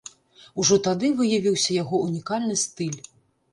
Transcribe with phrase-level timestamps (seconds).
[0.63, 3.01] Ужо тады выявіўся яго унікальны стыль.